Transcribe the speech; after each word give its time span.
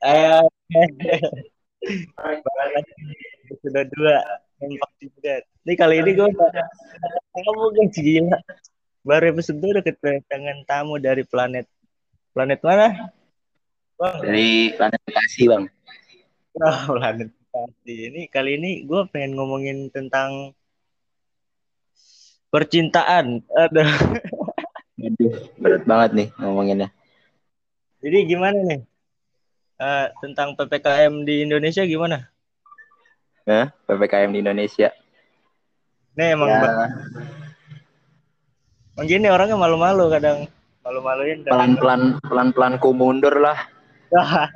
Ayo. 0.00 0.48
sudah 3.60 3.84
dua. 3.84 4.16
Ini 4.60 5.74
kali 5.76 6.00
ini 6.00 6.10
gue 6.16 6.28
kamu 7.36 7.64
guys 7.76 7.96
gila. 8.00 8.38
Baru 9.04 9.24
episode 9.32 9.60
udah 9.60 9.84
kedatangan 9.84 10.64
tamu 10.64 10.96
dari 11.00 11.24
planet 11.24 11.68
planet 12.32 12.60
mana? 12.64 13.12
Bang. 14.00 14.24
Dari 14.24 14.72
planet 14.76 15.00
Bekasi 15.04 15.42
bang. 15.48 15.64
Oh, 16.60 16.96
planet 16.96 17.28
Bekasi. 17.32 17.94
Ini 18.12 18.20
kali 18.32 18.56
ini 18.56 18.70
gue 18.88 19.04
pengen 19.12 19.36
ngomongin 19.36 19.92
tentang 19.92 20.56
percintaan. 22.48 23.44
Aduh. 23.52 23.90
Aduh, 25.00 25.32
berat 25.60 25.84
banget 25.88 26.10
nih 26.12 26.28
ngomonginnya. 26.40 26.88
Jadi 28.00 28.18
gimana 28.28 28.56
nih? 28.64 28.89
Uh, 29.80 30.12
tentang 30.20 30.52
PPKM 30.60 31.24
di 31.24 31.40
Indonesia 31.40 31.80
gimana? 31.88 32.28
Ya, 33.48 33.72
PPKM 33.88 34.28
di 34.28 34.44
Indonesia. 34.44 34.92
Nih 36.20 36.36
emang 36.36 36.52
ya. 36.52 36.60
Emang 38.92 39.06
gini 39.08 39.26
orangnya 39.32 39.56
malu-malu 39.56 40.12
kadang 40.12 40.44
malu-maluin. 40.84 41.48
Pelan-pelan 41.48 42.20
pelan-pelan 42.20 42.76
ku 42.76 42.92
mundur 42.92 43.32
lah. 43.40 43.56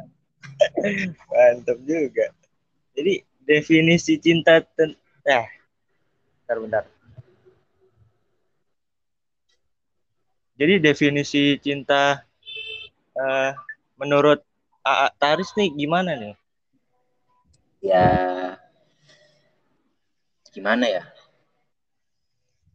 Mantap 1.32 1.78
juga. 1.88 2.28
Jadi 2.92 3.24
definisi 3.48 4.20
cinta 4.20 4.60
ten 4.60 4.92
ya. 5.24 5.48
Bentar 6.44 6.58
bentar. 6.60 6.84
Jadi 10.60 10.74
definisi 10.84 11.56
cinta 11.64 12.20
uh, 13.16 13.50
menurut 13.96 14.44
AA 14.84 15.08
Taris 15.16 15.50
nih 15.56 15.72
gimana 15.72 16.12
nih? 16.12 16.36
Ya 17.80 18.04
gimana 20.52 20.84
ya? 20.84 21.02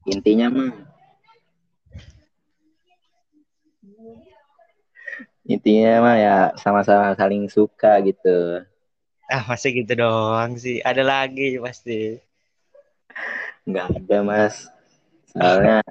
Intinya 0.09 0.50
mah 0.50 0.73
intinya 5.45 5.94
mah 6.02 6.17
ya 6.17 6.38
sama-sama 6.58 7.14
saling 7.14 7.45
suka 7.45 8.02
gitu. 8.02 8.66
Ah 9.30 9.45
masih 9.45 9.86
gitu 9.86 9.94
doang 9.94 10.58
sih. 10.58 10.81
Ada 10.81 11.06
lagi 11.06 11.62
pasti. 11.62 12.17
Nggak 13.69 13.86
ada 14.02 14.17
mas. 14.25 14.66
Soalnya 15.30 15.86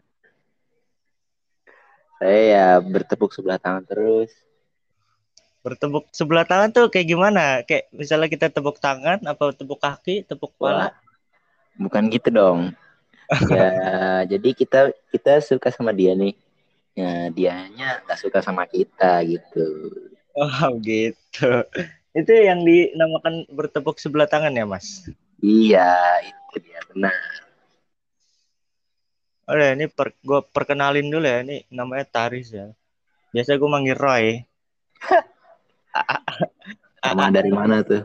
saya 2.18 2.40
ya 2.42 2.66
bertepuk 2.82 3.30
sebelah 3.30 3.62
tangan 3.62 3.86
terus 3.86 4.34
bertepuk 5.68 6.08
sebelah 6.16 6.48
tangan 6.48 6.72
tuh 6.72 6.88
kayak 6.88 7.06
gimana? 7.12 7.60
Kayak 7.68 7.92
misalnya 7.92 8.28
kita 8.32 8.48
tepuk 8.48 8.80
tangan 8.80 9.20
apa 9.28 9.52
tepuk 9.52 9.76
kaki 9.76 10.24
tepuk 10.24 10.56
kepala? 10.56 10.96
Bukan 11.76 12.08
gitu 12.08 12.32
dong. 12.32 12.60
Ya 13.52 14.24
jadi 14.24 14.56
kita 14.56 14.88
kita 15.12 15.44
suka 15.44 15.68
sama 15.68 15.92
dia 15.92 16.16
nih. 16.16 16.32
Ya 16.96 17.28
dianya 17.28 18.00
nggak 18.08 18.16
suka 18.16 18.40
sama 18.40 18.64
kita 18.64 19.20
gitu. 19.28 19.92
Oh 20.32 20.72
gitu. 20.80 21.68
Itu 22.16 22.32
yang 22.32 22.64
dinamakan 22.64 23.44
bertepuk 23.52 24.00
sebelah 24.00 24.24
tangan 24.24 24.56
ya 24.56 24.64
mas? 24.64 25.04
Iya 25.44 26.24
itu 26.24 26.56
dia 26.64 26.80
benar. 26.88 27.12
Ya, 29.48 29.72
ini 29.72 29.88
per, 29.88 30.12
gue 30.20 30.40
perkenalin 30.52 31.08
dulu 31.08 31.24
ya. 31.24 31.40
Ini 31.40 31.64
namanya 31.72 32.04
Taris 32.04 32.52
ya. 32.52 32.68
Biasa 33.32 33.56
gue 33.56 33.70
manggil 33.70 33.96
Roy. 33.96 34.44
Nama 37.08 37.32
dari 37.32 37.48
mana 37.48 37.80
tuh? 37.80 38.04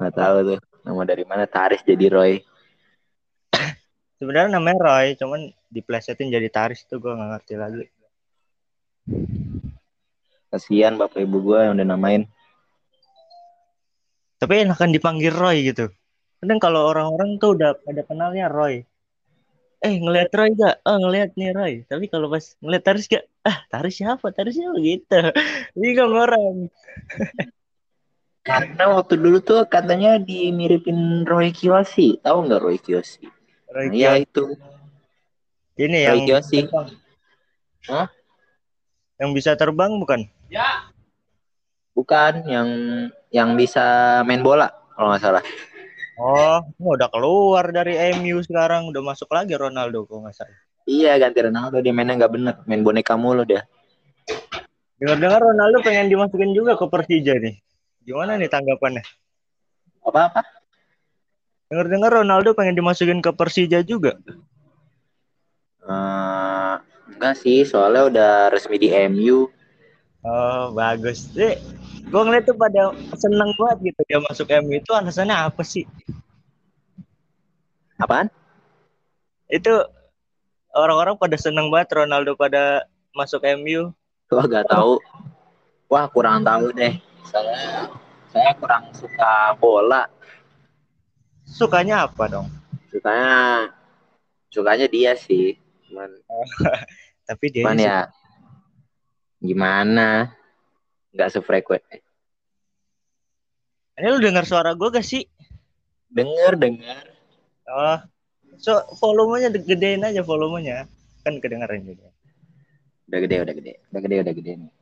Gak 0.00 0.14
tahu 0.16 0.36
tuh. 0.48 0.58
Nama 0.80 1.02
dari 1.04 1.24
mana 1.28 1.44
Taris 1.44 1.84
jadi 1.84 2.08
Roy? 2.08 2.40
Sebenarnya 4.16 4.56
namanya 4.56 4.78
Roy, 4.80 5.12
cuman 5.20 5.52
diplesetin 5.68 6.32
jadi 6.32 6.48
Taris 6.48 6.88
tuh 6.88 6.96
gue 7.04 7.12
gak 7.12 7.30
ngerti 7.36 7.54
lagi. 7.60 7.84
Kasihan 10.48 10.96
bapak 10.96 11.20
ibu 11.20 11.44
gue 11.44 11.58
yang 11.60 11.76
udah 11.76 11.86
namain. 11.86 12.24
Tapi 14.40 14.64
enakan 14.64 14.96
dipanggil 14.96 15.36
Roy 15.36 15.68
gitu. 15.68 15.92
Kadang 16.40 16.56
kalau 16.56 16.88
orang-orang 16.88 17.36
tuh 17.36 17.60
udah 17.60 17.76
pada 17.76 18.00
kenalnya 18.08 18.48
Roy 18.48 18.88
eh 19.80 19.96
ngeliat 19.96 20.28
Roy 20.36 20.52
gak? 20.52 20.84
Oh 20.84 20.96
ngeliat 21.00 21.32
nih 21.40 21.50
Roy. 21.56 21.72
Tapi 21.88 22.04
kalau 22.12 22.28
pas 22.28 22.44
ngeliat 22.60 22.84
Taris 22.84 23.08
gak? 23.08 23.24
Ah 23.40 23.64
Taris 23.72 23.96
siapa? 23.96 24.28
Taris 24.28 24.54
siapa 24.60 24.76
gitu. 24.76 25.20
Bingung 25.80 26.14
orang. 26.20 26.68
Karena 28.40 28.84
waktu 28.96 29.20
dulu 29.20 29.38
tuh 29.44 29.68
katanya 29.68 30.16
dimiripin 30.16 31.28
Roy 31.28 31.52
Kiyoshi. 31.52 32.24
Tahu 32.24 32.48
nggak 32.48 32.60
Roy 32.60 32.78
Kiyoshi? 32.80 33.28
Roy 33.68 33.92
nah, 33.92 33.96
ya 33.96 34.12
itu. 34.16 34.56
Ini 35.76 35.98
Roy 36.00 36.04
yang 36.08 36.18
Kiyoshi. 36.24 36.58
Hah? 37.88 38.08
Yang 39.20 39.30
bisa 39.36 39.50
terbang 39.60 39.92
bukan? 40.00 40.24
Ya. 40.48 40.88
Bukan, 41.92 42.48
yang 42.48 42.68
yang 43.28 43.52
bisa 43.60 44.20
main 44.24 44.40
bola 44.40 44.72
kalau 44.96 45.12
nggak 45.12 45.20
salah. 45.20 45.44
Oh, 46.20 46.60
udah 46.80 47.08
keluar 47.12 47.68
dari 47.72 47.96
MU 48.16 48.40
sekarang, 48.44 48.88
udah 48.88 49.00
masuk 49.00 49.28
lagi 49.32 49.56
Ronaldo 49.56 50.04
kok 50.04 50.20
nggak 50.20 50.36
salah. 50.36 50.58
Iya, 50.88 51.16
ganti 51.20 51.44
Ronaldo 51.44 51.80
dia 51.84 51.92
mainnya 51.92 52.16
nggak 52.16 52.32
bener, 52.32 52.54
main 52.64 52.80
boneka 52.80 53.16
mulu 53.20 53.44
dia. 53.44 53.68
Dengar-dengar 55.00 55.40
Ronaldo 55.40 55.80
pengen 55.80 56.12
dimasukin 56.12 56.52
juga 56.52 56.76
ke 56.76 56.84
Persija 56.88 57.36
nih. 57.40 57.56
Gimana 58.04 58.40
nih 58.40 58.48
tanggapannya? 58.48 59.04
Apa-apa? 60.00 60.42
Dengar-dengar 61.70 62.10
Ronaldo 62.24 62.56
pengen 62.56 62.74
dimasukin 62.74 63.22
ke 63.22 63.30
Persija 63.30 63.84
juga. 63.86 64.18
Uh, 65.84 66.82
enggak 67.14 67.38
sih, 67.38 67.62
soalnya 67.62 68.02
udah 68.10 68.32
resmi 68.50 68.80
di 68.80 68.90
MU. 68.90 69.46
Oh, 70.20 70.74
bagus. 70.76 71.32
sih 71.32 71.56
gue 72.10 72.22
ngeliat 72.26 72.42
tuh 72.42 72.58
pada 72.58 72.90
seneng 73.14 73.54
banget 73.54 73.94
gitu 73.94 74.00
dia 74.10 74.18
masuk 74.18 74.50
MU 74.66 74.82
itu 74.82 74.90
alasannya 74.90 75.36
apa 75.36 75.62
sih? 75.62 75.86
Apaan? 78.02 78.26
Itu 79.46 79.86
orang-orang 80.74 81.14
pada 81.16 81.36
seneng 81.38 81.70
banget 81.70 82.02
Ronaldo 82.02 82.34
pada 82.34 82.88
masuk 83.14 83.46
MU. 83.62 83.94
Wah 84.30 84.46
gak 84.46 84.66
tahu. 84.66 84.98
Wah 85.90 86.06
kurang 86.10 86.42
tahu 86.42 86.74
deh. 86.74 86.98
Saya 87.28 87.90
saya 88.30 88.50
kurang 88.56 88.88
suka 88.94 89.58
bola. 89.58 90.06
Sukanya 91.44 92.06
apa 92.06 92.24
dong? 92.30 92.48
Sukanya 92.88 93.68
sukanya 94.48 94.86
dia 94.86 95.12
sih. 95.18 95.58
Cuman 95.90 96.10
tapi 97.28 97.46
dia 97.52 97.66
cuman 97.66 97.78
ya 97.78 97.98
gimana? 99.40 100.30
nggak 101.10 101.30
sefrekuensi. 101.34 101.98
Ini 103.98 104.06
lu 104.16 104.22
dengar 104.22 104.46
suara 104.46 104.72
gue 104.72 104.88
gak 104.88 105.04
sih? 105.04 105.26
Dengar, 106.08 106.56
dengar. 106.56 107.04
Oh, 107.68 107.98
so 108.58 108.80
volumenya 108.98 109.52
gedein 109.52 110.02
aja 110.02 110.24
volumenya, 110.24 110.88
kan 111.22 111.36
kedengaran 111.38 111.84
juga. 111.84 112.08
Udah 113.10 113.18
gede, 113.26 113.36
udah 113.42 113.54
gede, 113.54 113.72
udah 113.92 114.00
gede, 114.00 114.16
udah 114.22 114.34
gede 114.34 114.52
nih. 114.56 114.72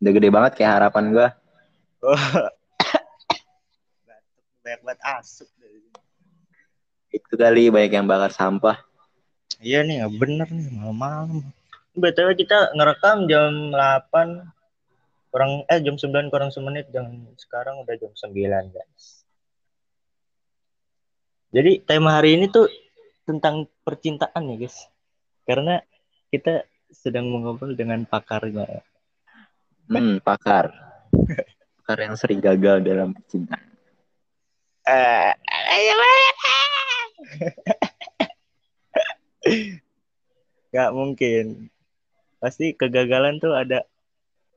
Udah 0.00 0.12
gede 0.12 0.28
banget 0.28 0.52
kayak 0.60 0.72
harapan 0.80 1.04
gue. 1.12 1.28
Banyak 4.62 4.80
banget 4.82 5.00
asuk. 5.20 5.48
Itu 7.12 7.34
kali 7.38 7.70
banyak 7.70 7.92
yang 7.94 8.06
bakar 8.10 8.34
sampah. 8.34 8.82
Iya 9.62 9.86
nih, 9.86 10.04
nggak 10.04 10.14
bener 10.20 10.48
nih 10.52 10.68
malam-malam. 10.74 11.48
Betul 11.96 12.36
kita 12.36 12.76
ngerekam 12.76 13.24
jam 13.24 13.72
8 13.72 14.56
kurang 15.36 15.68
eh 15.68 15.84
jam 15.84 16.00
9 16.00 16.32
kurang 16.32 16.48
semenit 16.48 16.88
jam 16.88 17.12
sekarang 17.36 17.84
udah 17.84 17.92
jam 18.00 18.08
9 18.08 18.72
guys 18.72 19.04
jadi 21.52 21.84
tema 21.84 22.16
hari 22.16 22.40
ini 22.40 22.48
tuh 22.48 22.72
tentang 23.28 23.68
percintaan 23.84 24.48
ya 24.48 24.56
guys 24.56 24.88
karena 25.44 25.84
kita 26.32 26.64
sedang 26.88 27.28
mengobrol 27.28 27.76
dengan 27.76 28.08
pakarnya 28.08 28.80
hmm 29.92 30.24
pakar 30.24 30.72
pakar 31.86 32.02
yang 32.02 32.18
sering 32.18 32.42
gagal 32.42 32.82
dalam 32.82 33.14
percintaan 33.14 33.62
uh, 34.90 35.30
Gak 40.74 40.90
mungkin. 40.90 41.70
Pasti 42.42 42.74
kegagalan 42.74 43.38
tuh 43.38 43.54
ada 43.54 43.86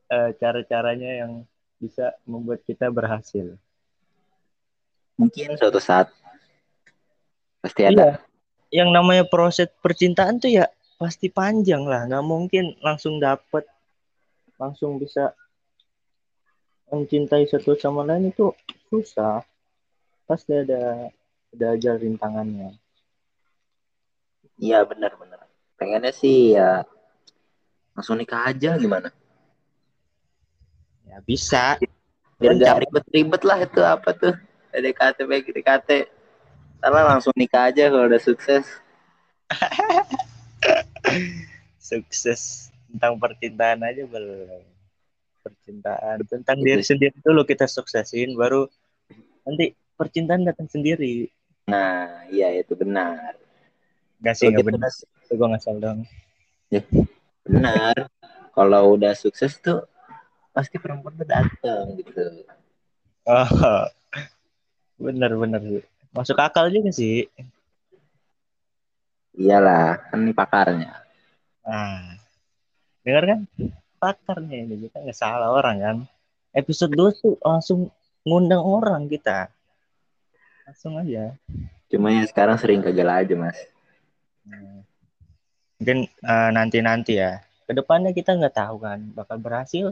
uh, 0.09 0.33
cara-caranya 0.41 1.21
yang 1.21 1.45
bisa 1.77 2.17
membuat 2.25 2.65
kita 2.65 2.89
berhasil. 2.89 3.53
Mungkin 5.21 5.53
suatu 5.53 5.77
saat 5.77 6.09
pasti 7.61 7.85
ada. 7.85 7.93
Iya. 7.93 8.81
Yang 8.81 8.89
namanya 8.89 9.23
proses 9.29 9.69
percintaan 9.85 10.41
tuh 10.41 10.49
ya 10.49 10.65
pasti 10.97 11.29
panjang 11.29 11.85
lah, 11.85 12.09
nggak 12.09 12.25
mungkin 12.25 12.73
langsung 12.81 13.21
dapet, 13.21 13.69
langsung 14.57 14.97
bisa 14.97 15.37
mencintai 16.89 17.45
satu 17.45 17.77
sama 17.77 18.05
lain 18.05 18.33
itu 18.33 18.51
susah. 18.89 19.45
Pasti 20.25 20.53
ada 20.53 21.09
ada 21.53 21.65
aja 21.73 21.97
rintangannya. 21.97 22.77
Iya 24.59 24.83
benar-benar 24.83 25.47
pengennya 25.79 26.11
sih 26.11 26.59
ya 26.59 26.83
langsung 27.95 28.19
nikah 28.19 28.51
aja 28.51 28.75
gimana? 28.79 29.11
Ya 31.07 31.19
bisa. 31.23 31.75
Biar 32.39 32.55
gak 32.55 32.63
cap- 32.63 32.81
ribet-ribet 32.87 33.41
lah 33.43 33.59
itu 33.63 33.81
apa 33.83 34.09
tuh? 34.15 34.35
PDKT 34.71 35.27
PDKT 35.27 35.89
karena 36.79 37.01
langsung 37.15 37.35
nikah 37.35 37.67
aja 37.67 37.91
kalau 37.91 38.07
udah 38.07 38.21
sukses. 38.21 38.63
Sukses. 41.89 42.71
Tentang 42.87 43.19
percintaan 43.19 43.83
aja 43.83 44.07
belum 44.07 44.78
percintaan. 45.39 46.23
Tentang 46.27 46.57
Itu 46.59 46.65
diri 46.65 46.83
sendiri 46.83 47.15
dulu 47.23 47.41
kita 47.47 47.65
suksesin 47.65 48.35
baru 48.35 48.67
nanti 49.47 49.73
percintaan 49.97 50.45
datang 50.45 50.67
sendiri. 50.67 51.27
Nah 51.67 52.27
iya 52.31 52.53
itu 52.59 52.75
benar. 52.75 53.35
Gak 54.19 54.35
sih 54.35 54.51
nggak 54.51 54.63
kita 54.63 54.69
benar. 54.75 54.91
Udah- 54.91 55.37
gue 55.37 55.47
ngasal 55.55 55.75
dong. 55.79 55.99
Benar. 57.45 57.95
Kalau 58.53 58.81
udah 58.99 59.13
sukses 59.15 59.55
tuh 59.61 59.85
pasti 60.51 60.75
perempuan 60.81 61.15
tuh 61.15 61.27
datang 61.29 61.95
gitu. 61.95 62.43
Oh, 63.29 63.45
bener 65.05 65.31
bener 65.37 65.85
masuk 66.13 66.37
akal 66.41 66.67
juga 66.73 66.89
sih. 66.89 67.29
Iyalah 69.37 70.09
kan 70.11 70.19
ini 70.25 70.33
pakarnya. 70.33 70.93
Nah 71.63 72.17
dengar 73.05 73.23
kan 73.25 73.39
pakarnya 73.99 74.63
ini 74.63 74.87
kita 74.87 75.03
nggak 75.03 75.19
salah 75.19 75.51
orang 75.51 75.77
kan? 75.83 75.97
Episode 76.55 76.95
2 76.95 77.21
tuh 77.21 77.35
langsung 77.43 77.91
ngundang 78.23 78.63
orang 78.63 79.05
kita. 79.11 79.51
Langsung 80.65 80.97
aja. 80.97 81.35
Cuma 81.89 82.13
ya 82.13 82.23
sekarang 82.25 82.57
sering 82.57 82.81
gagal 82.81 83.09
aja 83.09 83.33
mas. 83.35 83.57
Nah, 84.47 84.81
mungkin 85.77 86.07
nanti 86.55 86.77
nanti 86.79 87.19
ya. 87.19 87.43
Ke 87.69 87.77
depannya 87.77 88.15
kita 88.15 88.33
nggak 88.33 88.55
tahu 88.55 88.81
kan 88.81 89.13
bakal 89.13 89.37
berhasil 89.37 89.85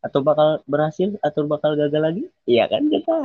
atau 0.00 0.18
bakal 0.24 0.64
berhasil 0.64 1.14
atau 1.20 1.44
bakal 1.44 1.76
gagal 1.76 2.02
lagi? 2.02 2.24
Iya 2.48 2.66
kan 2.66 2.88
kita 2.88 3.16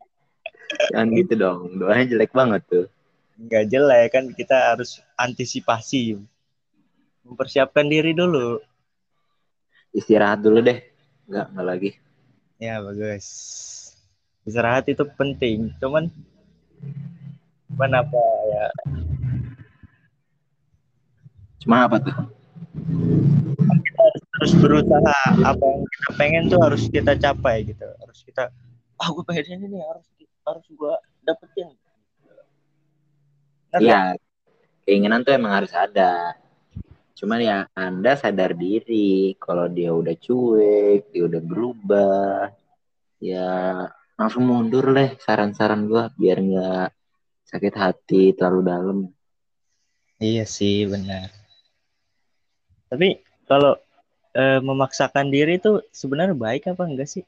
jangan 0.92 1.08
gitu 1.14 1.32
dong. 1.38 1.60
Doanya 1.80 2.04
jelek 2.10 2.32
banget 2.34 2.62
tuh. 2.68 2.86
Nggak 3.40 3.64
jelek 3.70 4.06
kan 4.12 4.24
kita 4.32 4.76
harus 4.76 5.00
antisipasi. 5.16 6.20
Mempersiapkan 7.24 7.88
diri 7.88 8.12
dulu 8.12 8.60
istirahat 9.94 10.42
dulu 10.42 10.58
deh. 10.60 10.82
Nggak 11.30 11.46
nggak 11.54 11.66
lagi. 11.66 11.90
Ya 12.58 12.82
bagus. 12.82 13.26
Istirahat 14.44 14.90
itu 14.90 15.06
penting. 15.14 15.72
Cuman 15.78 16.10
cuman 17.70 17.90
apa 18.02 18.20
ya? 18.50 18.66
Cuma 21.64 21.86
apa 21.86 21.96
tuh? 22.02 22.14
Harus 24.34 24.52
berusaha. 24.58 25.18
Apa 25.46 25.64
yang 25.64 25.82
kita 25.86 26.10
pengen 26.18 26.42
tuh 26.50 26.60
harus 26.60 26.82
kita 26.90 27.14
capai 27.16 27.64
gitu. 27.64 27.86
Harus 27.86 28.20
kita 28.26 28.50
ah 29.00 29.08
gue 29.08 29.24
pengen 29.24 29.62
ini 29.62 29.78
nih. 29.78 29.82
Harus 29.86 30.06
harus 30.44 30.66
gue 30.68 30.94
dapetin? 31.24 31.72
Iya, 33.74 34.14
keinginan 34.86 35.26
tuh 35.26 35.34
emang 35.34 35.58
harus 35.58 35.72
ada. 35.74 36.43
Cuman 37.24 37.40
ya 37.40 37.64
Anda 37.72 38.20
sadar 38.20 38.52
diri 38.52 39.32
kalau 39.40 39.64
dia 39.72 39.96
udah 39.96 40.12
cuek, 40.12 41.08
dia 41.08 41.24
udah 41.24 41.40
berubah, 41.40 42.52
ya 43.16 43.48
langsung 44.20 44.44
mundur 44.44 44.92
leh 44.92 45.16
saran-saran 45.24 45.88
gua 45.88 46.12
biar 46.20 46.44
nggak 46.44 46.92
sakit 47.48 47.74
hati 47.80 48.36
terlalu 48.36 48.60
dalam. 48.68 48.98
Iya 50.20 50.44
sih 50.44 50.84
benar. 50.84 51.32
Tapi 52.92 53.24
kalau 53.48 53.80
eh, 54.36 54.60
memaksakan 54.60 55.32
diri 55.32 55.56
itu 55.56 55.80
sebenarnya 55.96 56.36
baik 56.36 56.76
apa 56.76 56.84
enggak 56.84 57.08
sih? 57.08 57.24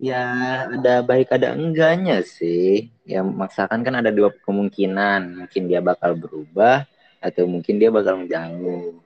Ya 0.00 0.24
ada 0.72 1.04
baik 1.04 1.36
ada 1.36 1.52
enggaknya 1.52 2.24
sih. 2.24 2.88
Ya 3.04 3.20
maksakan 3.20 3.84
kan 3.84 4.00
ada 4.00 4.08
dua 4.08 4.32
kemungkinan. 4.32 5.44
Mungkin 5.44 5.68
dia 5.68 5.84
bakal 5.84 6.16
berubah 6.16 6.88
atau 7.24 7.48
mungkin 7.48 7.80
dia 7.80 7.88
bakal 7.88 8.20
menjauh. 8.20 9.00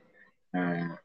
Nah, 0.51 0.99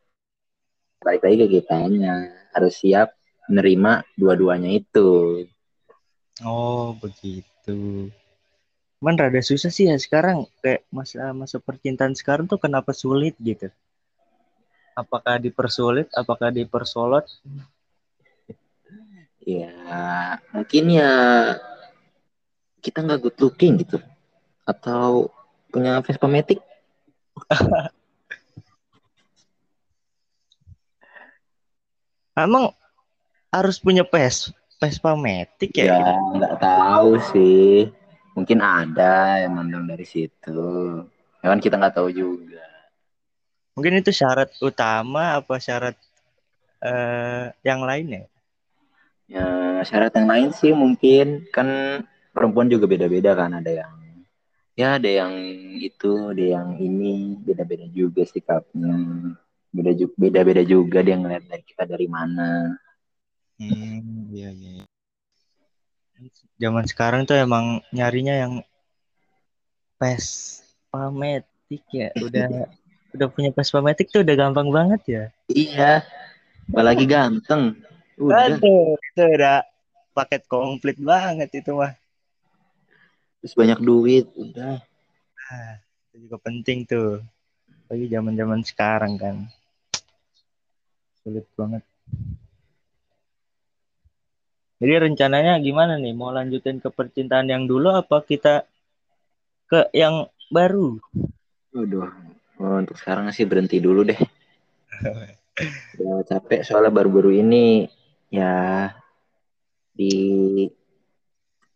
balik 1.05 1.21
lagi 1.21 1.37
ke 1.45 1.47
kitanya. 1.61 2.33
Harus 2.49 2.81
siap 2.81 3.13
menerima 3.45 4.01
dua-duanya 4.17 4.81
itu. 4.81 5.45
Oh 6.41 6.97
begitu. 6.97 8.09
Cuman 8.97 9.19
rada 9.19 9.43
susah 9.43 9.69
sih 9.69 9.85
ya 9.91 9.99
sekarang 9.99 10.49
kayak 10.63 10.87
masa 10.89 11.29
masa 11.35 11.61
percintaan 11.61 12.17
sekarang 12.17 12.49
tuh 12.49 12.57
kenapa 12.57 12.95
sulit 12.95 13.37
gitu? 13.37 13.69
Apakah 14.97 15.37
dipersulit? 15.37 16.09
Apakah 16.17 16.49
dipersolot? 16.49 17.29
Ya, 19.43 19.75
mungkin 20.55 20.87
ya 20.87 21.11
kita 22.79 23.03
nggak 23.03 23.19
good 23.27 23.37
looking 23.43 23.75
gitu. 23.83 23.99
Atau 24.63 25.35
punya 25.67 25.99
Vespa 25.99 26.31
Matic. 26.31 26.63
Emang 32.33 32.73
harus 33.53 33.77
punya 33.77 34.01
pes 34.01 34.49
Vespa 34.81 35.13
Matic 35.13 35.77
ya? 35.77 35.95
Ya, 35.95 36.17
nggak 36.17 36.57
tahu 36.59 37.21
sih. 37.31 37.93
Mungkin 38.33 38.59
ada 38.59 39.45
yang 39.45 39.53
mandang 39.53 39.85
dari 39.85 40.03
situ. 40.03 40.61
Ya 41.39 41.47
kan 41.53 41.61
kita 41.61 41.77
nggak 41.77 41.93
tahu 41.93 42.09
juga. 42.09 42.65
Mungkin 43.77 44.01
itu 44.01 44.09
syarat 44.09 44.49
utama 44.59 45.37
apa 45.39 45.61
syarat 45.61 45.93
eh, 46.81 47.53
yang 47.61 47.85
lainnya? 47.85 48.25
Ya, 49.29 49.79
syarat 49.87 50.11
yang 50.17 50.27
lain 50.27 50.49
sih 50.51 50.75
mungkin 50.75 51.47
kan 51.53 52.01
perempuan 52.35 52.67
juga 52.67 52.89
beda-beda 52.89 53.37
kan. 53.37 53.53
Ada 53.55 53.85
yang 53.85 54.02
ya 54.73 54.97
ada 54.97 55.09
yang 55.09 55.33
itu, 55.77 56.11
ada 56.33 56.43
yang 56.59 56.69
ini, 56.81 57.37
beda-beda 57.41 57.85
juga 57.89 58.25
sikapnya. 58.25 58.93
Beda 59.73 59.91
ju- 59.97 60.13
beda-beda 60.17 60.61
juga 60.61 61.01
dia 61.01 61.17
ngeliat 61.17 61.45
dari 61.49 61.63
kita 61.65 61.89
dari 61.89 62.05
mana. 62.05 62.77
Hmm, 63.57 64.29
iya 64.33 64.49
iya. 64.53 64.85
Zaman 66.61 66.85
sekarang 66.85 67.25
tuh 67.25 67.37
emang 67.37 67.81
nyarinya 67.89 68.33
yang 68.37 68.53
Vespa 69.97 71.09
Matic 71.09 71.83
ya. 71.89 72.09
Udah 72.17 72.47
udah 73.17 73.27
punya 73.29 73.49
Vespa 73.53 73.81
Matic 73.81 74.09
tuh 74.09 74.21
udah 74.21 74.35
gampang 74.37 74.69
banget 74.69 75.01
ya. 75.05 75.23
Iya, 75.49 76.05
apalagi 76.69 77.05
ganteng. 77.05 77.77
Udah, 78.17 78.61
Aduh, 78.61 78.93
itu 78.97 79.23
udah 79.25 79.65
paket 80.13 80.45
komplit 80.45 80.97
banget 81.01 81.49
itu 81.49 81.73
mah. 81.73 81.97
Terus 83.43 83.59
banyak 83.59 83.83
duit, 83.83 84.31
udah. 84.39 84.79
Ah, 85.51 85.75
itu 86.07 86.31
juga 86.31 86.39
penting 86.39 86.87
tuh. 86.87 87.19
Lagi 87.91 88.07
zaman-zaman 88.07 88.63
sekarang 88.63 89.19
kan. 89.19 89.35
Sulit 91.19 91.43
banget. 91.59 91.83
Jadi 94.79 94.93
rencananya 95.11 95.59
gimana 95.59 95.99
nih? 95.99 96.15
Mau 96.15 96.31
lanjutin 96.31 96.79
ke 96.79 96.87
percintaan 96.87 97.51
yang 97.51 97.67
dulu 97.67 97.91
apa 97.91 98.23
kita 98.23 98.63
ke 99.67 99.91
yang 99.91 100.31
baru? 100.47 101.03
Waduh, 101.75 102.07
oh, 102.63 102.77
untuk 102.79 102.95
sekarang 102.95 103.27
sih 103.35 103.43
berhenti 103.43 103.83
dulu 103.83 104.07
deh. 104.07 104.19
Udah 105.99 106.23
capek 106.31 106.63
soalnya 106.63 106.95
baru-baru 106.95 107.43
ini 107.43 107.91
ya 108.31 108.87
di 109.91 110.15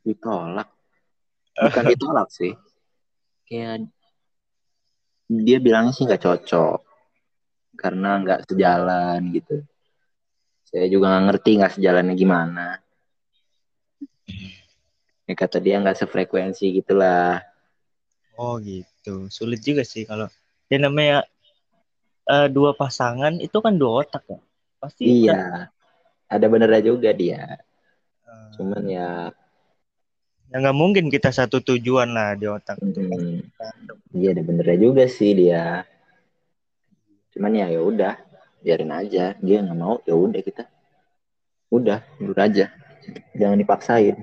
ditolak. 0.06 0.77
Bukan 1.58 1.84
ditolak 1.92 2.28
sih. 2.30 2.54
Kayak 3.48 3.90
dia 5.28 5.58
bilangnya 5.60 5.92
sih 5.92 6.08
nggak 6.08 6.24
cocok 6.24 6.80
karena 7.78 8.10
nggak 8.24 8.40
sejalan 8.48 9.22
gitu. 9.36 9.62
Saya 10.68 10.86
juga 10.92 11.12
nggak 11.12 11.26
ngerti 11.32 11.50
nggak 11.60 11.74
sejalannya 11.80 12.16
gimana. 12.16 12.68
Ya 15.28 15.34
kata 15.36 15.60
dia 15.60 15.80
nggak 15.84 16.00
sefrekuensi 16.00 16.72
gitulah. 16.80 17.44
Oh 18.40 18.56
gitu. 18.64 19.28
Sulit 19.28 19.60
juga 19.66 19.84
sih 19.84 20.08
kalau 20.08 20.32
ya 20.72 20.78
namanya 20.80 21.24
eh, 22.28 22.48
dua 22.52 22.72
pasangan 22.76 23.36
itu 23.40 23.58
kan 23.60 23.76
dua 23.76 24.04
otak 24.08 24.24
ya. 24.28 24.40
Pasti 24.78 25.04
Iya, 25.04 25.68
ada 26.28 26.46
benernya 26.48 26.82
juga 26.86 27.12
dia. 27.12 27.60
eh, 28.28 28.48
Cuman 28.56 28.84
ya, 28.88 29.32
ya 30.48 30.56
nggak 30.64 30.78
mungkin 30.78 31.06
kita 31.12 31.30
satu 31.36 31.60
tujuan 31.60 32.16
lah 32.16 32.36
di 32.40 32.48
otak 32.48 32.80
itu. 32.80 33.04
hmm, 33.04 33.52
iya 34.16 34.32
ada 34.32 34.44
benernya 34.44 34.78
juga 34.80 35.04
sih 35.08 35.36
dia. 35.36 35.84
Cuman 37.36 37.52
ya 37.54 37.68
ya 37.68 37.82
udah, 37.84 38.16
biarin 38.64 38.92
aja. 38.96 39.36
Dia 39.44 39.58
nggak 39.62 39.78
mau, 39.78 40.00
ya 40.08 40.16
udah 40.16 40.42
kita. 40.42 40.64
udah 41.68 42.00
mundur 42.16 42.40
aja 42.40 42.72
jangan 43.36 43.60
dipaksain 43.60 44.16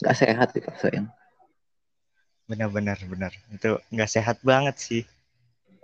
nggak 0.00 0.16
sehat 0.16 0.48
dipaksain 0.56 1.04
benar-benar 2.48 2.96
benar 3.04 3.32
itu 3.52 3.76
nggak 3.92 4.10
sehat 4.10 4.40
banget 4.40 4.76
sih 4.80 5.02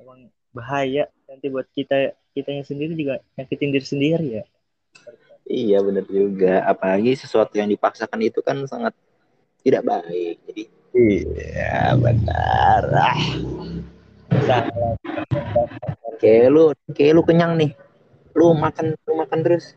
emang 0.00 0.33
bahaya 0.57 1.09
nanti 1.28 1.52
buat 1.52 1.69
kita 1.76 2.16
kitanya 2.33 2.64
sendiri 2.64 2.97
juga 2.97 3.14
nyakitin 3.37 3.73
diri 3.76 3.87
sendiri 3.87 4.26
ya 4.40 4.45
iya 5.52 5.78
benar 5.85 6.09
juga. 6.09 6.64
Apalagi 6.64 7.12
sesuatu 7.12 7.61
yang 7.61 7.68
dipaksakan 7.68 8.21
itu 8.25 8.40
kan 8.40 8.64
sangat 8.64 8.97
tidak 9.61 9.85
baik. 9.85 10.40
Jadi 10.49 10.62
iya 10.97 11.92
benar. 12.00 12.82
Ah. 12.97 13.21
kayak 16.16 16.49
lu 16.49 16.73
kayak 16.97 17.12
lu 17.12 17.23
kenyang 17.23 17.61
nih. 17.61 17.76
Lu 18.32 18.56
makan 18.56 18.97
lu 19.04 19.12
makan 19.21 19.38
terus. 19.44 19.76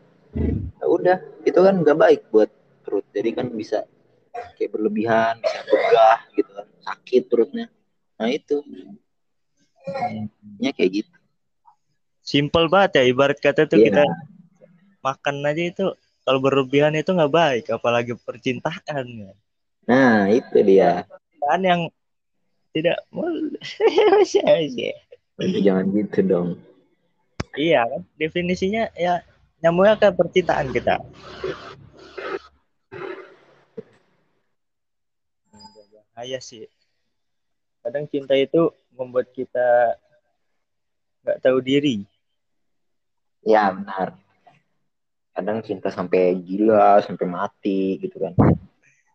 Ya 0.80 0.84
udah 0.88 1.18
itu 1.44 1.58
kan 1.60 1.84
nggak 1.84 1.98
baik 2.00 2.20
buat 2.32 2.48
perut. 2.80 3.04
Jadi 3.12 3.36
kan 3.36 3.52
bisa 3.52 3.84
kayak 4.56 4.72
berlebihan 4.72 5.36
bisa 5.44 5.60
begah 5.68 6.20
gitu 6.32 6.50
kan. 6.56 6.66
Sakit 6.80 7.22
perutnya. 7.28 7.68
Nah 8.16 8.32
itu. 8.32 8.64
Ya 10.56 10.72
kayak 10.72 11.04
gitu. 11.04 11.16
Simple 12.26 12.66
banget 12.66 12.98
ya 12.98 13.02
ibarat 13.06 13.38
kata 13.38 13.70
tuh 13.70 13.78
yeah. 13.78 13.86
kita 13.86 14.04
makan 15.06 15.46
aja 15.46 15.62
itu 15.62 15.86
kalau 16.26 16.42
berlebihan 16.42 16.90
itu 16.98 17.14
nggak 17.14 17.30
baik 17.30 17.64
apalagi 17.70 18.18
percintaan 18.18 19.06
ya. 19.06 19.32
nah 19.86 20.26
itu 20.26 20.58
dia. 20.66 21.06
Kan 21.38 21.62
yang 21.62 21.80
tidak 22.74 22.98
jangan 25.62 25.86
gitu 25.94 26.18
dong. 26.26 26.48
Iya 27.54 27.86
kan? 27.86 28.02
Definisinya 28.18 28.90
ya 28.98 29.22
nyambungnya 29.62 29.94
ke 30.02 30.10
percintaan 30.10 30.74
kita. 30.74 30.98
Bahaya 36.10 36.42
sih. 36.42 36.66
Kadang 37.86 38.10
cinta 38.10 38.34
itu 38.34 38.74
membuat 38.98 39.30
kita 39.30 39.94
nggak 41.22 41.38
tahu 41.38 41.62
diri. 41.62 42.02
Ya 43.46 43.70
benar 43.70 44.25
kadang 45.36 45.60
cinta 45.60 45.92
sampai 45.92 46.32
gila 46.40 47.04
sampai 47.04 47.26
mati 47.28 48.00
gitu 48.00 48.16
kan. 48.24 48.32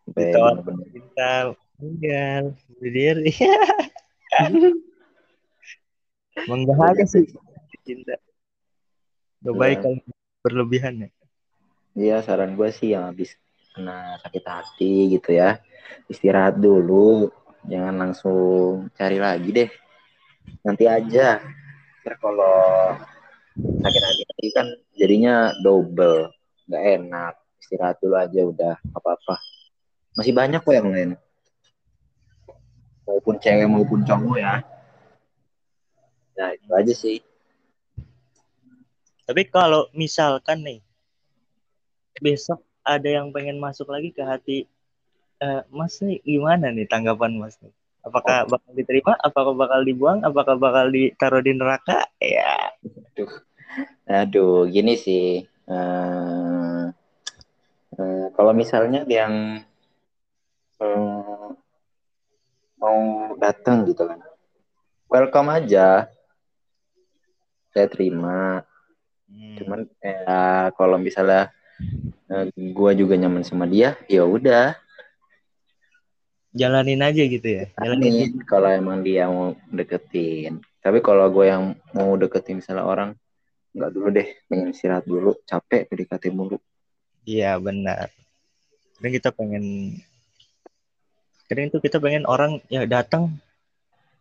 Sampai 0.06 0.30
bener 0.62 0.86
cinta 0.94 1.50
meninggal 1.82 2.54
berdiri 2.78 3.34
menggahaya 6.48 7.04
sih. 7.10 7.26
cinta. 7.82 8.14
Gak 9.42 9.54
baik 9.58 9.82
kalau 9.82 9.98
berlebihan 10.46 10.94
ya. 11.02 11.08
Iya 11.92 12.16
saran 12.22 12.54
gue 12.54 12.70
sih 12.70 12.94
yang 12.94 13.10
habis 13.10 13.34
kena 13.74 14.16
sakit 14.22 14.44
hati 14.46 15.18
gitu 15.18 15.34
ya 15.34 15.58
istirahat 16.06 16.56
dulu. 16.62 17.28
Jangan 17.66 17.94
langsung 17.94 18.90
cari 18.94 19.18
lagi 19.18 19.50
deh. 19.50 19.70
Nanti 20.62 20.86
aja. 20.86 21.42
Ntar 22.02 22.14
kalau 22.18 22.58
sakit 23.56 24.02
hati 24.02 24.46
kan 24.54 24.66
jadinya 24.96 25.52
double. 25.60 26.32
Nggak 26.68 26.84
enak. 27.00 27.34
Istirahat 27.62 27.96
dulu 28.02 28.16
aja 28.18 28.40
udah. 28.42 28.74
Apa 28.96 29.16
apa 29.16 29.34
masih 30.16 30.32
banyak 30.36 30.60
kok 30.60 30.74
yang 30.76 30.88
lain. 30.92 31.10
Maupun 33.08 33.36
cewek 33.40 33.68
maupun 33.68 34.00
cowok 34.04 34.36
ya. 34.38 34.60
Nah 36.36 36.48
itu 36.56 36.70
aja 36.72 36.92
sih. 36.94 37.18
Tapi 39.22 39.42
kalau 39.48 39.88
misalkan 39.96 40.60
nih 40.60 40.80
besok 42.20 42.60
ada 42.82 43.08
yang 43.08 43.30
pengen 43.30 43.56
masuk 43.62 43.88
lagi 43.88 44.10
ke 44.12 44.22
hati 44.22 44.58
uh, 45.40 45.62
Mas 45.70 46.02
nih 46.02 46.20
gimana 46.22 46.70
nih 46.70 46.86
tanggapan 46.86 47.38
Mas 47.38 47.56
nih? 47.62 47.72
Apakah 48.02 48.46
oh. 48.46 48.58
bakal 48.58 48.70
diterima? 48.74 49.12
Apakah 49.22 49.54
bakal 49.54 49.80
dibuang? 49.86 50.18
Apakah 50.26 50.58
bakal 50.58 50.90
ditaruh 50.90 51.42
di 51.42 51.52
neraka? 51.54 52.10
Ya. 52.18 52.74
Aduh, 53.14 53.32
aduh, 54.10 54.58
gini 54.66 54.98
sih. 54.98 55.46
Uh, 55.70 56.90
uh, 57.94 58.26
kalau 58.34 58.50
misalnya 58.50 59.06
yang 59.06 59.62
uh, 60.82 61.54
mau 62.82 62.98
datang 63.38 63.86
gitu 63.86 64.10
kan, 64.10 64.18
welcome 65.06 65.54
aja. 65.54 66.10
Saya 67.70 67.86
terima. 67.86 68.66
Hmm. 69.30 69.56
Cuman 69.62 69.80
ya 70.02 70.74
kalau 70.74 70.98
misalnya 70.98 71.54
uh, 72.26 72.50
gue 72.50 72.90
juga 72.98 73.14
nyaman 73.14 73.46
sama 73.46 73.70
dia 73.70 73.94
ya 74.10 74.26
udah 74.26 74.74
jalanin 76.52 77.00
aja 77.00 77.22
gitu 77.24 77.48
ya 77.48 77.64
jalanin. 77.80 78.36
kalau 78.44 78.68
emang 78.68 79.00
dia 79.00 79.28
mau 79.28 79.56
deketin 79.72 80.60
tapi 80.82 80.98
kalau 80.98 81.30
gue 81.30 81.46
yang 81.46 81.78
mau 81.94 82.18
deketin 82.18 82.58
misalnya 82.58 82.82
orang 82.82 83.10
nggak 83.72 83.90
dulu 83.94 84.08
deh 84.12 84.28
pengen 84.50 84.74
istirahat 84.74 85.06
dulu 85.08 85.32
capek 85.48 85.88
PDKT 85.88 86.28
mulu. 86.34 86.60
Iya 87.24 87.56
benar. 87.56 88.12
Dan 89.00 89.08
kita 89.14 89.32
pengen 89.32 89.96
kadang 91.48 91.70
itu 91.72 91.78
kita 91.80 92.02
pengen 92.02 92.24
orang 92.28 92.60
ya 92.68 92.84
datang 92.84 93.36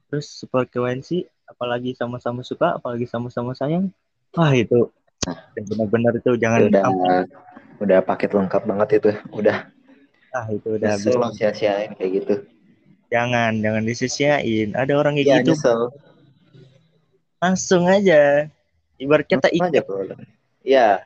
terus 0.08 0.28
sefrekuensi 0.44 1.24
apalagi 1.48 1.96
sama-sama 1.96 2.46
suka 2.48 2.80
apalagi 2.80 3.10
sama-sama 3.10 3.52
sayang. 3.52 3.92
Wah 4.38 4.56
itu 4.56 4.88
benar-benar 5.58 6.16
itu 6.18 6.38
jangan 6.40 6.72
udah 6.72 6.84
udah 7.82 8.00
paket 8.06 8.32
lengkap 8.32 8.64
banget 8.64 8.90
itu 9.04 9.12
udah 9.36 9.68
ah 10.32 10.46
itu 10.52 10.68
udah 10.80 10.90
habis. 10.96 11.14
Lo 11.14 11.30
sia-siain 11.36 11.92
kayak 11.96 12.12
gitu. 12.24 12.36
Jangan 13.12 13.60
jangan 13.60 13.84
disia-siain 13.84 14.72
ada 14.76 14.94
orang 14.96 15.20
kayak 15.20 15.28
ya, 15.28 15.38
gitu. 15.44 15.54
nyesel. 15.56 15.82
langsung 17.42 17.90
aja. 17.90 18.48
Ibarat 19.02 19.26
kita 19.26 19.50
ikat 19.50 19.74
aja 19.74 19.82
bro 19.82 20.06
ya 20.62 21.02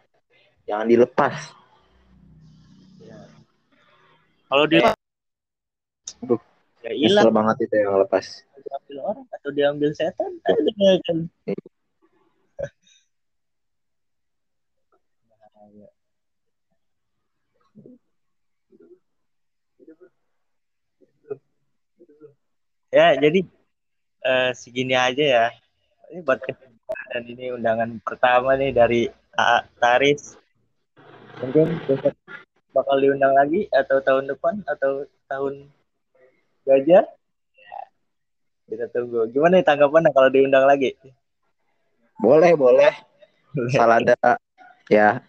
jangan 0.67 0.87
dilepas. 0.91 1.35
Ya. 2.99 3.19
kalau 4.51 4.65
dia 4.67 4.91
Aduh, 6.23 6.41
ya 6.83 6.91
hilang. 6.91 7.31
banget 7.31 7.69
itu 7.69 7.75
yang 7.79 7.97
lepas. 8.03 8.25
Diambil 8.65 8.97
orang 9.05 9.25
atau 9.29 9.49
diambil 9.53 9.89
setan 9.95 10.31
ada 10.43 10.91
kan 11.05 11.17
ya 22.95 23.19
jadi 23.19 23.43
uh, 24.23 24.49
segini 24.55 24.95
aja 24.95 25.23
ya. 25.23 25.45
Ini 26.15 26.23
buat 26.23 26.39
dan 27.11 27.23
ini 27.27 27.51
undangan 27.51 27.99
pertama 28.05 28.55
nih 28.55 28.71
dari 28.71 29.01
A 29.35 29.65
Taris. 29.81 30.39
Mungkin 31.43 31.75
besok 31.83 32.15
bakal 32.71 33.03
diundang 33.03 33.35
lagi 33.35 33.67
atau 33.71 33.99
tahun 33.99 34.31
depan 34.31 34.63
atau 34.63 35.03
tahun 35.27 35.67
gajah 36.63 37.03
ya, 37.55 37.79
kita 38.71 38.85
tunggu. 38.95 39.27
Gimana 39.33 39.59
nih 39.59 39.65
tanggapan 39.67 40.07
kalau 40.15 40.29
diundang 40.31 40.63
lagi? 40.63 40.95
Boleh 42.21 42.55
boleh. 42.55 42.93
Salah 43.75 43.99
ada 43.99 44.15
ya. 44.87 45.19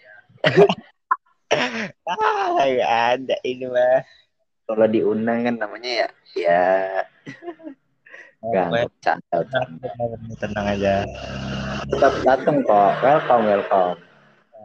Ah 2.07 2.67
ada 3.15 3.39
ini 3.47 3.71
mah 3.71 4.03
kalau 4.67 4.87
diundang 4.91 5.47
kan 5.47 5.55
namanya 5.57 5.91
ya 5.91 6.09
ya 6.35 6.65
Gak, 8.47 8.69
bercanda, 8.71 9.39
Tenang 10.39 10.67
aja. 10.71 11.03
Tetap 11.91 12.15
datang 12.23 12.63
kok. 12.63 12.93
Welcome, 13.03 13.45
welcome. 13.49 13.99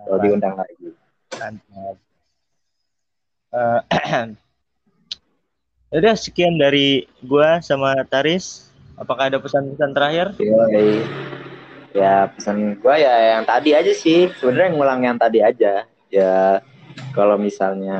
Kalau 0.05 0.17
diundang 0.21 0.53
lagi. 0.59 0.89
Mantap. 1.39 1.95
Uh, 3.51 3.83
Udah 5.91 6.15
sekian 6.15 6.55
dari 6.55 7.03
gua 7.19 7.59
sama 7.59 7.99
Taris. 8.07 8.71
Apakah 8.95 9.27
ada 9.27 9.43
pesan-pesan 9.43 9.91
terakhir? 9.91 10.31
Yoi. 10.39 11.03
Ya 11.91 12.31
pesan 12.31 12.79
gua 12.79 12.95
ya 12.95 13.35
yang 13.35 13.43
tadi 13.43 13.75
aja 13.75 13.91
sih. 13.91 14.31
Sebenarnya 14.39 14.71
ngulang 14.71 15.03
yang 15.03 15.19
tadi 15.19 15.43
aja. 15.43 15.83
Ya 16.07 16.63
kalau 17.11 17.35
misalnya 17.35 17.99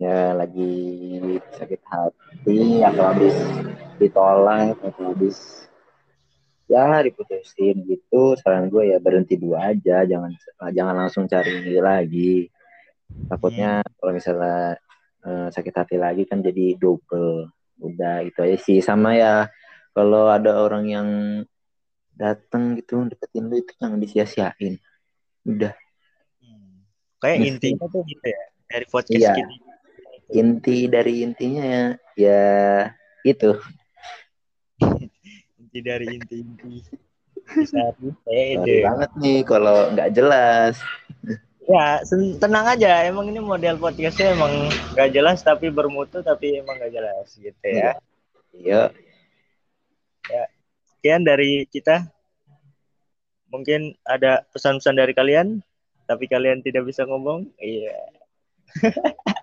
ya 0.00 0.32
lagi 0.32 0.72
sakit 1.60 1.80
hati 1.84 2.80
atau 2.80 3.04
habis 3.04 3.36
ditolak 4.00 4.72
atau 4.80 5.12
habis 5.12 5.68
ya 6.64 7.04
diputusin 7.04 7.84
gitu 7.84 8.32
saran 8.40 8.72
gue 8.72 8.96
ya 8.96 8.98
berhenti 9.02 9.36
dulu 9.36 9.60
aja 9.60 10.08
jangan 10.08 10.32
jangan 10.72 10.94
langsung 11.04 11.28
cari 11.28 11.76
lagi 11.76 12.48
takutnya 13.28 13.84
hmm. 13.84 13.92
kalau 14.00 14.12
misalnya 14.16 14.80
uh, 15.20 15.48
sakit 15.52 15.74
hati 15.76 15.96
lagi 16.00 16.24
kan 16.24 16.40
jadi 16.40 16.80
double 16.80 17.52
udah 17.84 18.24
itu 18.24 18.40
aja 18.40 18.56
sih 18.56 18.80
sama 18.80 19.20
ya 19.20 19.52
kalau 19.92 20.32
ada 20.32 20.64
orang 20.64 20.84
yang 20.88 21.08
datang 22.16 22.72
gitu 22.80 23.04
deketin 23.04 23.52
lu 23.52 23.60
itu 23.60 23.72
jangan 23.76 24.00
disia-siain 24.00 24.80
udah 25.44 25.76
hmm. 26.40 26.88
Kayak 27.20 27.36
Mesti. 27.36 27.48
intinya 27.52 27.84
tuh 27.92 28.02
gitu 28.08 28.24
ya 28.24 28.42
dari 28.70 28.86
podcast 28.88 29.20
Iya. 29.20 29.34
kita. 29.36 29.69
Inti 30.30 30.86
dari 30.86 31.26
intinya 31.26 31.64
ya, 31.66 31.84
ya 32.14 32.42
itu. 33.26 33.50
Inti 35.60 35.78
dari 35.82 36.06
inti-inti. 36.18 36.82
Bisa 37.50 37.90
Sorry 37.98 38.82
banget 38.86 39.10
nih 39.18 39.38
kalau 39.42 39.90
nggak 39.90 40.10
jelas. 40.14 40.78
Ya, 41.70 42.02
tenang 42.42 42.66
aja. 42.66 43.06
Emang 43.06 43.30
ini 43.30 43.38
model 43.38 43.78
podcastnya 43.78 44.34
emang 44.34 44.50
gak 44.98 45.14
jelas 45.14 45.38
tapi 45.46 45.70
bermutu 45.70 46.18
tapi 46.18 46.58
emang 46.58 46.74
gak 46.82 46.90
jelas 46.90 47.30
gitu 47.38 47.62
ya. 47.62 47.94
Iya. 48.50 48.90
Sekian 50.90 51.22
dari 51.22 51.70
kita. 51.70 52.10
Mungkin 53.50 53.94
ada 54.02 54.46
pesan-pesan 54.50 54.98
dari 54.98 55.14
kalian, 55.14 55.62
tapi 56.10 56.26
kalian 56.26 56.62
tidak 56.62 56.90
bisa 56.90 57.06
ngomong. 57.06 57.46
Iya. 57.62 57.98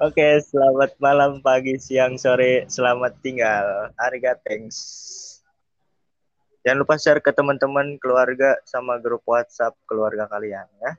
Oke, 0.00 0.40
selamat 0.40 0.96
malam, 0.96 1.44
pagi, 1.44 1.76
siang, 1.76 2.16
sore, 2.16 2.64
selamat 2.72 3.20
tinggal. 3.20 3.92
Ariga, 4.00 4.32
thanks. 4.40 4.80
Jangan 6.64 6.80
lupa 6.80 6.96
share 6.96 7.20
ke 7.20 7.28
teman-teman, 7.28 8.00
keluarga, 8.00 8.56
sama 8.64 8.96
grup 8.96 9.20
WhatsApp 9.28 9.76
keluarga 9.84 10.24
kalian 10.24 10.64
ya. 10.80 10.96